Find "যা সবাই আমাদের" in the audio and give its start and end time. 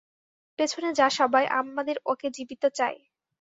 0.93-1.97